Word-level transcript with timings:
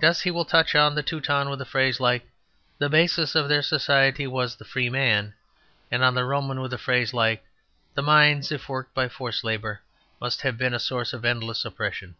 Thus 0.00 0.22
he 0.22 0.32
will 0.32 0.44
touch 0.44 0.74
on 0.74 0.96
the 0.96 1.04
Teuton 1.04 1.48
with 1.48 1.60
a 1.60 1.64
phrase 1.64 2.00
like 2.00 2.26
"the 2.78 2.88
basis 2.88 3.36
of 3.36 3.48
their 3.48 3.62
society 3.62 4.26
was 4.26 4.56
the 4.56 4.64
free 4.64 4.90
man"; 4.90 5.34
and 5.88 6.02
on 6.02 6.14
the 6.16 6.24
Roman 6.24 6.60
with 6.60 6.72
a 6.72 6.78
phrase 6.78 7.14
like 7.14 7.44
"the 7.94 8.02
mines, 8.02 8.50
if 8.50 8.68
worked 8.68 8.92
by 8.92 9.08
forced 9.08 9.44
labour, 9.44 9.82
must 10.20 10.40
have 10.42 10.58
been 10.58 10.74
a 10.74 10.80
source 10.80 11.12
of 11.12 11.24
endless 11.24 11.64
oppression." 11.64 12.16